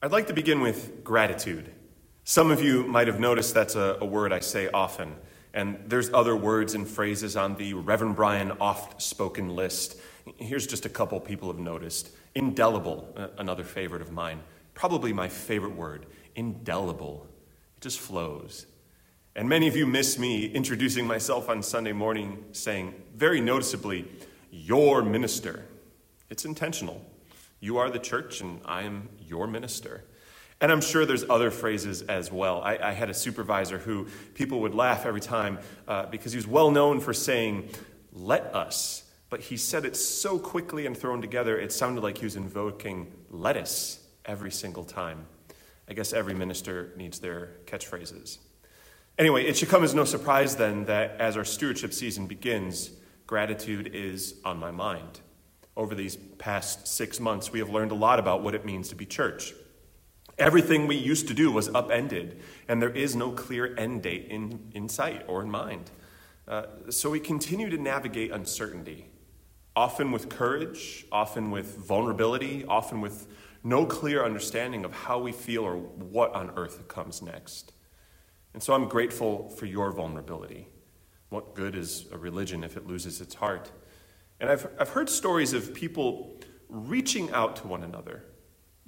[0.00, 1.72] I'd like to begin with gratitude.
[2.22, 5.16] Some of you might have noticed that's a, a, word I say often,
[5.52, 9.96] and there's other words and phrases on the Reverend Brian oft spoken list.
[10.36, 12.10] Here's just a couple people have noticed.
[12.36, 14.40] Indelible, another favorite of mine.
[14.72, 16.06] Probably my favorite word.
[16.36, 17.26] Indelible.
[17.76, 18.66] It just flows.
[19.34, 24.06] And many of you miss me introducing myself on Sunday morning saying, very noticeably,
[24.52, 25.64] your minister.
[26.30, 27.04] It's intentional.
[27.60, 30.04] You are the church, and I am your minister.
[30.60, 32.60] And I'm sure there's other phrases as well.
[32.62, 36.46] I, I had a supervisor who people would laugh every time uh, because he was
[36.46, 37.68] well known for saying,
[38.12, 39.04] let us.
[39.30, 43.12] But he said it so quickly and thrown together, it sounded like he was invoking
[43.30, 45.26] lettuce every single time.
[45.88, 48.38] I guess every minister needs their catchphrases.
[49.18, 52.90] Anyway, it should come as no surprise then that as our stewardship season begins,
[53.26, 55.20] gratitude is on my mind.
[55.78, 58.96] Over these past six months, we have learned a lot about what it means to
[58.96, 59.54] be church.
[60.36, 64.72] Everything we used to do was upended, and there is no clear end date in,
[64.74, 65.92] in sight or in mind.
[66.48, 69.06] Uh, so we continue to navigate uncertainty,
[69.76, 73.28] often with courage, often with vulnerability, often with
[73.62, 77.72] no clear understanding of how we feel or what on earth comes next.
[78.52, 80.66] And so I'm grateful for your vulnerability.
[81.28, 83.70] What good is a religion if it loses its heart?
[84.40, 88.24] And I've, I've heard stories of people reaching out to one another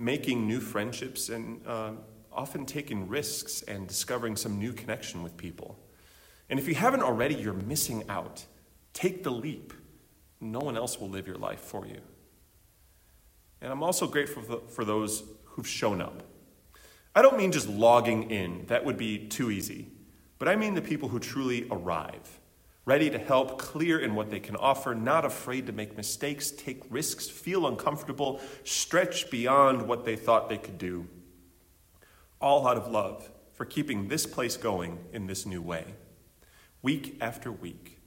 [0.01, 1.93] making new friendships and uh,
[2.33, 5.79] often taking risks and discovering some new connection with people.
[6.49, 8.45] And if you haven't already, you're missing out.
[8.95, 9.75] Take the leap.
[10.41, 12.01] No one else will live your life for you.
[13.61, 16.23] And I'm also grateful for those who've shown up.
[17.15, 19.89] I don't mean just logging in, that would be too easy.
[20.39, 22.40] But I mean the people who truly arrive
[22.91, 26.83] ready to help, clear in what they can offer, not afraid to make mistakes, take
[26.91, 31.07] risks, feel uncomfortable, stretch beyond what they thought they could do.
[32.41, 35.85] All out of love for keeping this place going in this new way.
[36.83, 38.01] Week after week,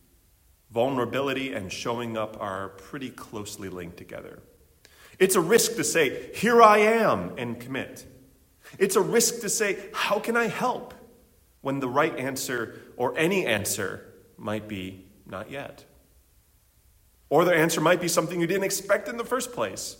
[0.69, 4.41] vulnerability and showing up are pretty closely linked together.
[5.17, 8.05] It's a risk to say, Here I am, and commit.
[8.77, 10.93] It's a risk to say, How can I help?
[11.61, 14.12] when the right answer or any answer
[14.43, 15.85] might be not yet.
[17.29, 19.97] Or the answer might be something you didn't expect in the first place.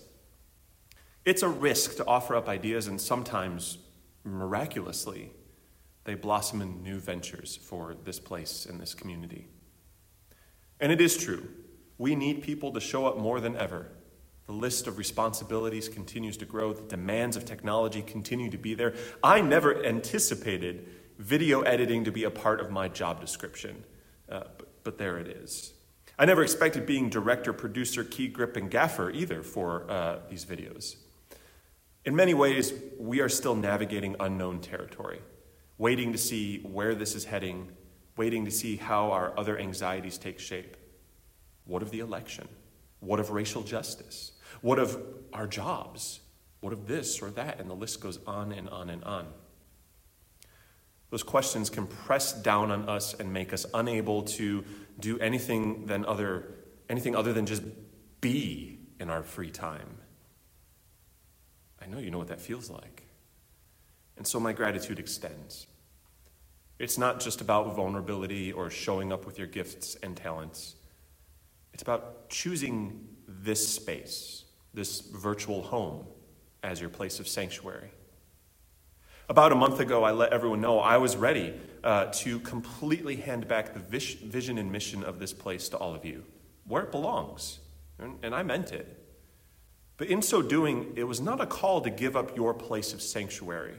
[1.26, 3.78] It's a risk to offer up ideas, and sometimes,
[4.24, 5.32] miraculously,
[6.04, 9.48] they blossom in new ventures for this place and this community.
[10.80, 11.48] And it is true.
[11.98, 13.88] We need people to show up more than ever.
[14.46, 16.74] The list of responsibilities continues to grow.
[16.74, 18.94] The demands of technology continue to be there.
[19.24, 23.86] I never anticipated video editing to be a part of my job description.
[24.30, 25.74] Uh, but, but, there it is.
[26.18, 30.96] I never expected being director, producer, key grip, and gaffer either for uh, these videos.
[32.06, 35.22] In many ways, we are still navigating unknown territory,
[35.78, 37.70] waiting to see where this is heading,
[38.18, 40.78] waiting to see how our other anxieties take shape.
[41.66, 42.48] What of the election?
[43.00, 44.34] What of racial justice?
[44.62, 45.02] What of
[45.32, 46.20] our jobs?
[46.60, 47.60] What of this or that?
[47.60, 49.28] And the list goes on and on and on.
[51.14, 54.66] Those questions can press down on us and make us unable to
[55.00, 56.56] do anything than other
[56.90, 57.62] anything other than just
[58.20, 59.98] be in our free time.
[61.80, 63.04] I know you know what that feels like.
[64.18, 65.68] And so my gratitude extends.
[66.80, 70.74] It's not just about vulnerability or showing up with your gifts and talents.
[71.76, 76.08] It's about choosing this space, this virtual home,
[76.64, 77.92] as your place of sanctuary.
[79.34, 83.48] About a month ago, I let everyone know I was ready uh, to completely hand
[83.48, 86.24] back the vis- vision and mission of this place to all of you,
[86.68, 87.58] where it belongs.
[87.98, 88.96] And, and I meant it.
[89.98, 93.02] But in so doing, it was not a call to give up your place of
[93.02, 93.74] sanctuary.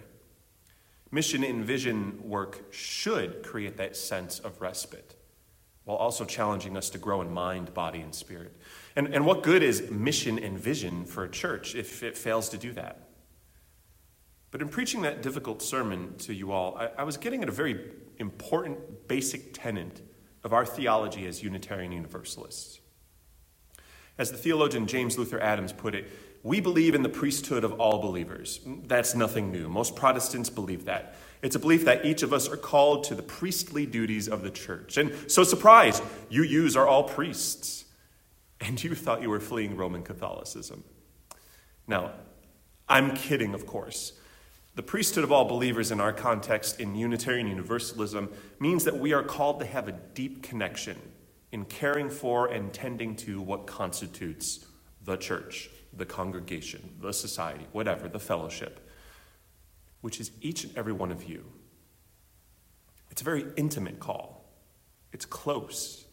[1.13, 5.15] Mission and vision work should create that sense of respite
[5.85, 8.57] while also challenging us to grow in mind, body, and spirit.
[8.97, 12.59] And, and what good is mission and vision for a church if it fails to
[12.59, 13.04] do that?
[14.55, 17.53] But in preaching that difficult sermon to you all, I, I was getting at a
[17.53, 20.01] very important basic tenet
[20.45, 22.79] of our theology as Unitarian Universalists.
[24.17, 26.09] As the theologian James Luther Adams put it,
[26.45, 28.61] we believe in the priesthood of all believers.
[28.85, 29.69] That's nothing new.
[29.69, 31.17] Most Protestants believe that.
[31.43, 34.51] It's a belief that each of us are called to the priestly duties of the
[34.51, 34.99] church.
[34.99, 37.87] And so, surprise, you use are all priests.
[38.61, 40.85] And you thought you were fleeing Roman Catholicism.
[41.89, 42.13] Now,
[42.89, 44.13] I'm kidding, of course.
[44.77, 48.31] The priesthood of all believers in our context in Unitarian Universalism
[48.61, 50.99] means that we are called to have a deep connection
[51.53, 54.67] in caring for and tending to what constitutes
[55.05, 58.81] the church, the congregation, the society, whatever, the fellowship.
[60.01, 61.45] which is each and every one of you.
[63.11, 64.45] It's a very intimate call,
[65.13, 66.07] it's close,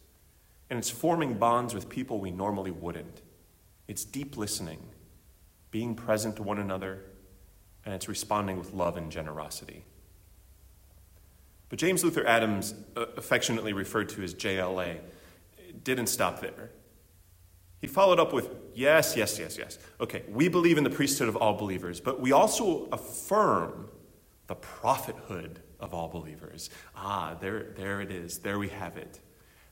[0.70, 3.22] and it's forming bonds with people we normally wouldn't.
[3.88, 4.80] It's deep listening,
[5.70, 7.04] being present to one another,
[7.84, 9.84] and it's responding with love and generosity.
[11.68, 14.98] But James Luther Adams, uh, affectionately referred to as JLA,
[15.82, 16.70] didn't stop there.
[17.80, 19.78] He followed up with, Yes, yes, yes, yes.
[20.00, 23.90] Okay, we believe in the priesthood of all believers, but we also affirm
[24.46, 26.70] the prophethood of all believers.
[26.96, 28.38] Ah, there, there it is.
[28.38, 29.20] There we have it.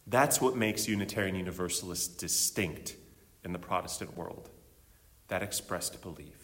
[0.06, 2.96] That's what makes Unitarian Universalists distinct
[3.44, 4.50] in the Protestant world.
[5.28, 6.39] That expressed belief,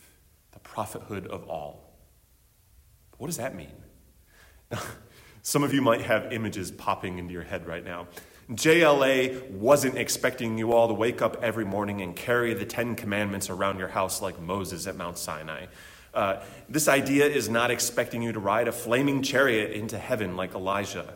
[0.56, 1.92] the prophethood of all.
[3.10, 3.74] But what does that mean?
[5.42, 8.08] Some of you might have images popping into your head right now.
[8.50, 13.50] JLA wasn't expecting you all to wake up every morning and carry the Ten Commandments
[13.50, 15.66] around your house like Moses at Mount Sinai.
[16.14, 20.54] Uh, this idea is not expecting you to ride a flaming chariot into heaven like
[20.54, 21.12] Elijah.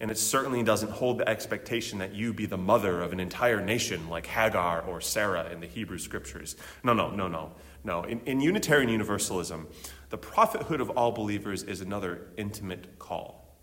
[0.00, 3.64] And it certainly doesn't hold the expectation that you be the mother of an entire
[3.64, 6.56] nation like Hagar or Sarah in the Hebrew scriptures.
[6.84, 7.52] No, no, no, no.
[7.84, 8.04] No.
[8.04, 9.66] In, in Unitarian Universalism,
[10.10, 13.56] the prophethood of all believers is another intimate call.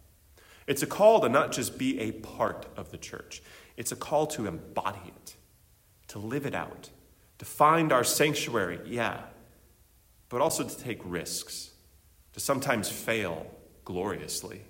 [0.67, 3.41] It's a call to not just be a part of the church,
[3.77, 5.35] it's a call to embody it,
[6.09, 6.89] to live it out,
[7.39, 9.21] to find our sanctuary, yeah,
[10.27, 11.71] but also to take risks,
[12.33, 13.47] to sometimes fail
[13.85, 14.61] gloriously,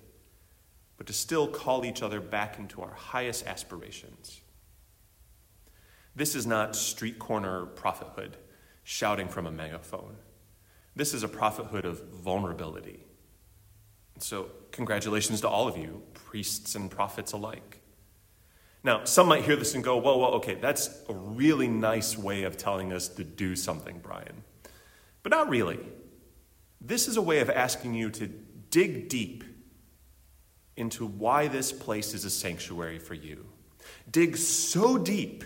[0.96, 4.40] but to still call each other back into our highest aspirations.
[6.14, 8.36] This is not street corner prophethood
[8.82, 10.16] shouting from a megaphone.
[10.96, 13.06] This is a prophethood of vulnerability
[14.22, 17.80] so, congratulations to all of you, priests and prophets alike.
[18.82, 22.44] Now, some might hear this and go, well, well, okay, that's a really nice way
[22.44, 24.42] of telling us to do something, Brian.
[25.22, 25.78] But not really.
[26.80, 28.26] This is a way of asking you to
[28.70, 29.44] dig deep
[30.76, 33.46] into why this place is a sanctuary for you.
[34.10, 35.44] Dig so deep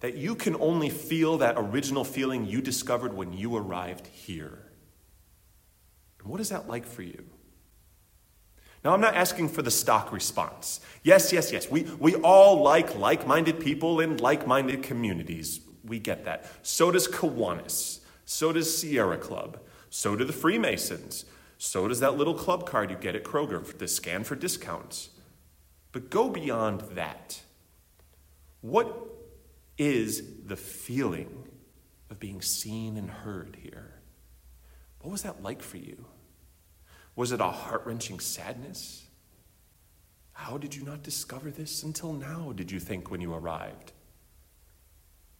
[0.00, 4.58] that you can only feel that original feeling you discovered when you arrived here.
[6.20, 7.24] And what is that like for you?
[8.84, 10.80] Now, I'm not asking for the stock response.
[11.02, 11.68] Yes, yes, yes.
[11.68, 15.60] We, we all like like minded people in like minded communities.
[15.84, 16.50] We get that.
[16.62, 18.00] So does Kiwanis.
[18.24, 19.58] So does Sierra Club.
[19.90, 21.24] So do the Freemasons.
[21.58, 25.10] So does that little club card you get at Kroger, the scan for discounts.
[25.92, 27.40] But go beyond that.
[28.60, 29.15] What
[29.78, 31.48] is the feeling
[32.10, 34.00] of being seen and heard here?
[35.00, 36.06] What was that like for you?
[37.14, 39.06] Was it a heart wrenching sadness?
[40.32, 43.92] How did you not discover this until now, did you think when you arrived?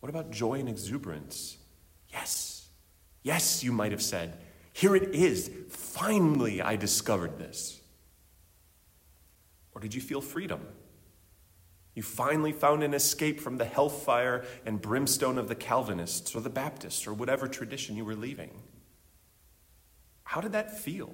[0.00, 1.58] What about joy and exuberance?
[2.08, 2.68] Yes,
[3.22, 4.38] yes, you might have said,
[4.72, 5.50] Here it is.
[5.68, 7.80] Finally, I discovered this.
[9.74, 10.66] Or did you feel freedom?
[11.96, 16.50] You finally found an escape from the hellfire and brimstone of the Calvinists or the
[16.50, 18.50] Baptists or whatever tradition you were leaving.
[20.22, 21.10] How did that feel?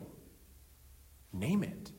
[1.32, 1.93] Name it.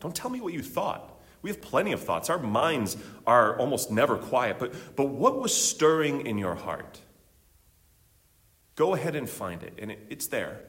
[0.00, 1.18] Don't tell me what you thought.
[1.40, 2.28] We have plenty of thoughts.
[2.28, 4.58] Our minds are almost never quiet.
[4.58, 7.00] But, but what was stirring in your heart?
[8.74, 10.60] Go ahead and find it, and it, it's there.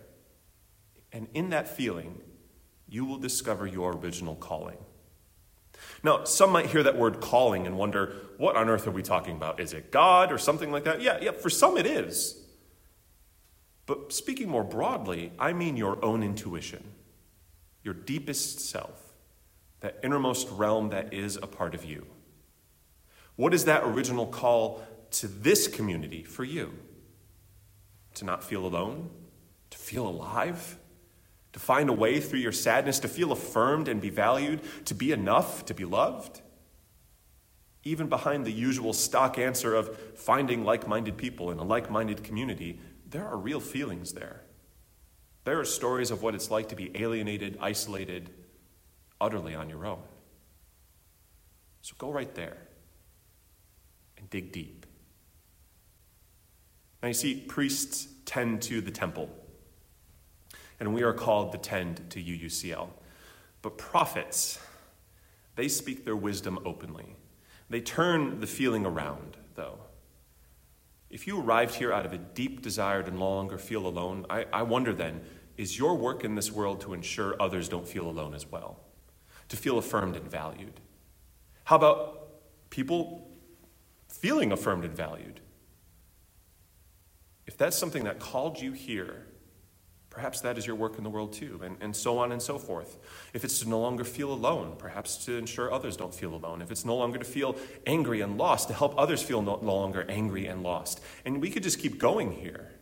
[1.12, 2.22] And in that feeling,
[2.88, 4.78] you will discover your original calling.
[6.04, 9.36] Now, some might hear that word calling and wonder, what on earth are we talking
[9.36, 9.60] about?
[9.60, 11.02] Is it God or something like that?
[11.02, 12.38] Yeah, yeah, for some it is.
[13.86, 16.84] But speaking more broadly, I mean your own intuition
[17.84, 19.14] your deepest self,
[19.80, 22.06] that innermost realm that is a part of you.
[23.36, 26.78] What is that original call to this community for you?
[28.16, 29.10] To not feel alone?
[29.72, 30.78] To feel alive?
[31.54, 35.12] To find a way through your sadness, to feel affirmed and be valued, to be
[35.12, 36.42] enough, to be loved?
[37.84, 42.24] Even behind the usual stock answer of finding like minded people in a like minded
[42.24, 42.80] community,
[43.10, 44.42] there are real feelings there.
[45.44, 48.30] There are stories of what it's like to be alienated, isolated,
[49.20, 50.02] utterly on your own.
[51.82, 52.58] So go right there
[54.18, 54.86] and dig deep.
[57.02, 59.30] Now, you see, priests tend to the temple,
[60.82, 62.90] and we are called to tend to UUCL.
[63.62, 64.60] But prophets,
[65.56, 67.16] they speak their wisdom openly.
[67.70, 69.78] They turn the feeling around, though.
[71.12, 74.48] If you arrived here out of a deep desire to no longer feel alone, I,
[74.52, 75.22] I wonder then
[75.56, 78.80] is your work in this world to ensure others don't feel alone as well,
[79.50, 80.80] to feel affirmed and valued?
[81.66, 83.30] How about people
[84.08, 85.42] feeling affirmed and valued?
[87.46, 89.28] If that's something that called you here,
[90.12, 92.60] Perhaps that is your work in the world too, and, and so on and so
[92.60, 92.98] forth.
[93.34, 96.62] If it's to no longer feel alone, perhaps to ensure others don't feel alone.
[96.62, 97.56] If it's no longer to feel
[97.88, 101.00] angry and lost, to help others feel no, no longer angry and lost.
[101.24, 102.74] And we could just keep going here.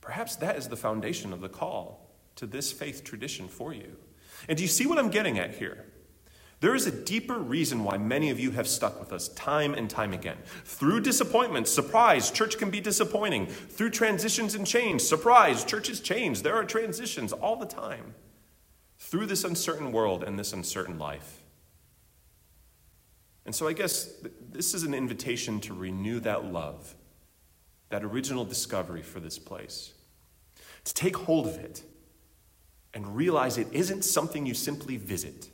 [0.00, 3.96] Perhaps that is the foundation of the call to this faith tradition for you.
[4.48, 5.84] And do you see what I'm getting at here?
[6.60, 9.88] There is a deeper reason why many of you have stuck with us time and
[9.88, 10.38] time again.
[10.64, 13.46] Through disappointments, surprise, church can be disappointing.
[13.46, 16.42] Through transitions and change, surprise, churches change.
[16.42, 18.14] There are transitions all the time.
[18.98, 21.42] Through this uncertain world and this uncertain life.
[23.46, 24.12] And so I guess
[24.50, 26.96] this is an invitation to renew that love,
[27.88, 29.94] that original discovery for this place,
[30.84, 31.84] to take hold of it
[32.92, 35.48] and realize it isn't something you simply visit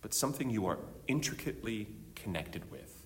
[0.00, 3.00] but something you are intricately connected with.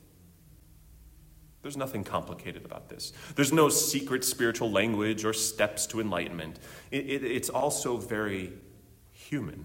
[1.62, 3.14] There's nothing complicated about this.
[3.36, 6.58] There's no secret spiritual language or steps to enlightenment.
[6.90, 8.52] It, it, it's also very
[9.12, 9.64] human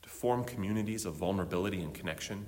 [0.00, 2.46] to form communities of vulnerability and connection.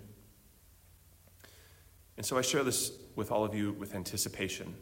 [2.16, 4.74] And so I share this with all of you with anticipation.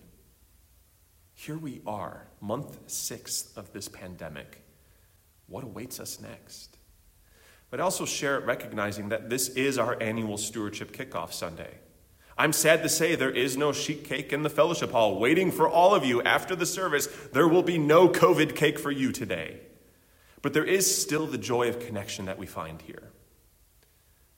[1.34, 4.64] Here we are, month six of this pandemic.
[5.46, 6.77] What awaits us next?
[7.70, 11.74] But also share it recognizing that this is our annual stewardship kickoff Sunday.
[12.36, 15.68] I'm sad to say there is no sheet cake in the fellowship hall waiting for
[15.68, 17.08] all of you after the service.
[17.32, 19.60] There will be no COVID cake for you today.
[20.40, 23.10] But there is still the joy of connection that we find here.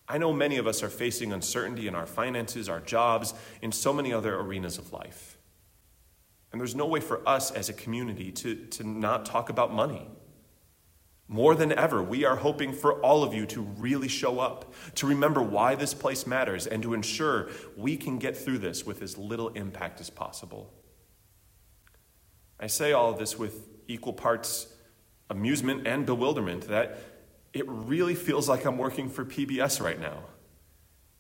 [0.08, 3.92] I know many of us are facing uncertainty in our finances, our jobs, in so
[3.92, 5.36] many other arenas of life.
[6.50, 10.08] And there's no way for us as a community to, to not talk about money
[11.30, 15.06] more than ever, we are hoping for all of you to really show up, to
[15.06, 19.16] remember why this place matters, and to ensure we can get through this with as
[19.16, 20.74] little impact as possible.
[22.58, 24.74] I say all of this with equal parts
[25.30, 26.98] amusement and bewilderment that
[27.52, 30.24] it really feels like I'm working for PBS right now.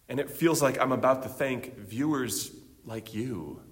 [0.08, 2.50] And it feels like I'm about to thank viewers
[2.84, 3.62] like you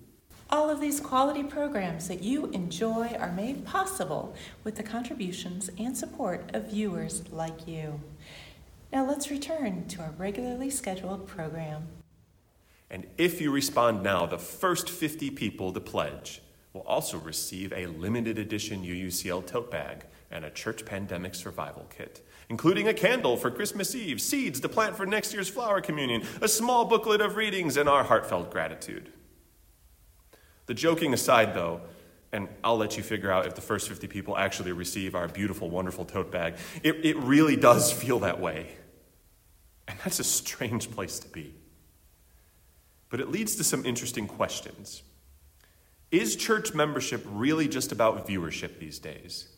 [0.50, 5.96] all of these quality programs that you enjoy are made possible with the contributions and
[5.96, 8.00] support of viewers like you.
[8.92, 11.88] Now let's return to our regularly scheduled program.
[12.90, 16.40] And if you respond now, the first 50 people to pledge
[16.72, 22.26] will also receive a limited edition UUCL tote bag and a church pandemic survival kit,
[22.48, 26.48] including a candle for Christmas Eve, seeds to plant for next year's flower communion, a
[26.48, 29.12] small booklet of readings, and our heartfelt gratitude.
[30.68, 31.80] The joking aside, though,
[32.30, 35.70] and I'll let you figure out if the first 50 people actually receive our beautiful,
[35.70, 38.68] wonderful tote bag, it, it really does feel that way.
[39.88, 41.54] And that's a strange place to be.
[43.08, 45.02] But it leads to some interesting questions.
[46.10, 49.48] Is church membership really just about viewership these days?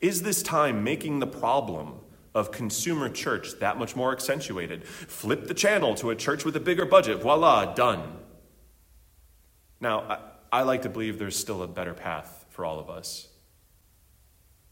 [0.00, 1.96] Is this time making the problem
[2.34, 4.86] of consumer church that much more accentuated?
[4.86, 8.23] Flip the channel to a church with a bigger budget, voila, done.
[9.80, 10.18] Now, I,
[10.60, 13.28] I like to believe there's still a better path for all of us.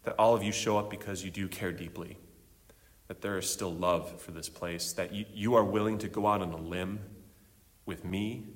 [0.04, 2.16] That all of you show up because you do care deeply.
[3.08, 4.92] That there is still love for this place.
[4.92, 7.00] That you, you are willing to go out on a limb
[7.84, 8.46] with me,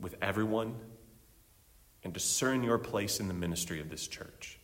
[0.00, 0.76] with everyone,
[2.02, 4.58] and discern your place in the ministry of this church.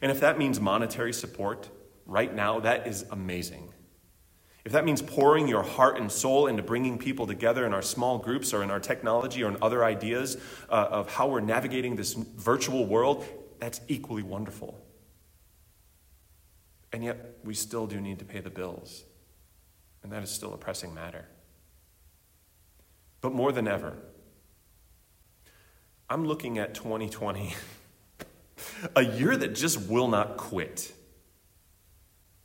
[0.00, 1.68] And if that means monetary support,
[2.06, 3.72] right now, that is amazing.
[4.64, 8.18] If that means pouring your heart and soul into bringing people together in our small
[8.18, 10.36] groups or in our technology or in other ideas
[10.68, 13.24] uh, of how we're navigating this virtual world,
[13.58, 14.80] that's equally wonderful.
[16.92, 19.02] And yet, we still do need to pay the bills.
[20.02, 21.26] And that is still a pressing matter.
[23.20, 23.96] But more than ever,
[26.10, 27.54] I'm looking at 2020,
[28.96, 30.92] a year that just will not quit.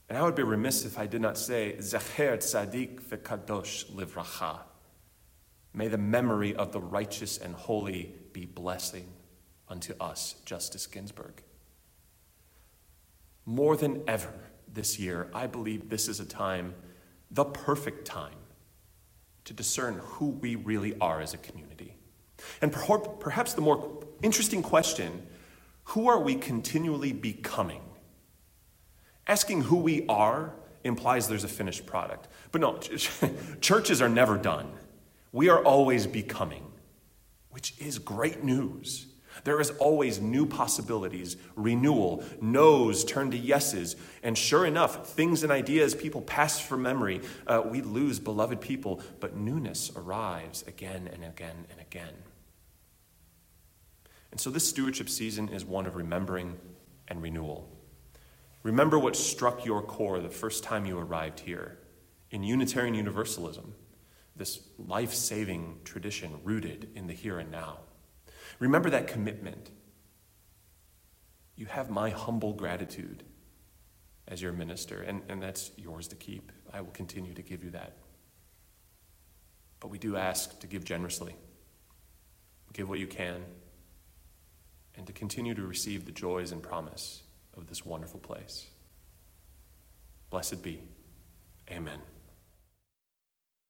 [0.08, 4.60] And I would be remiss if I did not say, Zecher Tzadik v'Kadosh Livracha.
[5.74, 9.06] May the memory of the righteous and holy be blessing
[9.68, 11.42] unto us, Justice Ginsburg.
[13.44, 14.32] More than ever
[14.72, 16.74] this year, I believe this is a time,
[17.30, 18.36] the perfect time,
[19.44, 21.96] to discern who we really are as a community.
[22.62, 25.26] And perhaps the more interesting question
[25.84, 27.80] who are we continually becoming?
[29.28, 30.54] Asking who we are
[30.84, 32.28] implies there's a finished product.
[32.50, 32.78] But no,
[33.60, 34.72] churches are never done.
[35.32, 36.64] We are always becoming,
[37.50, 39.06] which is great news.
[39.44, 43.94] There is always new possibilities, renewal, no's turn to yeses.
[44.22, 47.20] And sure enough, things and ideas people pass from memory.
[47.46, 52.14] Uh, we lose beloved people, but newness arrives again and again and again.
[54.30, 56.58] And so this stewardship season is one of remembering
[57.06, 57.68] and renewal.
[58.68, 61.78] Remember what struck your core the first time you arrived here
[62.30, 63.72] in Unitarian Universalism,
[64.36, 67.78] this life saving tradition rooted in the here and now.
[68.58, 69.70] Remember that commitment.
[71.56, 73.24] You have my humble gratitude
[74.26, 76.52] as your minister, and, and that's yours to keep.
[76.70, 77.96] I will continue to give you that.
[79.80, 81.34] But we do ask to give generously,
[82.74, 83.46] give what you can,
[84.94, 87.22] and to continue to receive the joys and promise
[87.58, 88.66] of this wonderful place.
[90.30, 90.80] Blessed be.
[91.70, 91.98] Amen.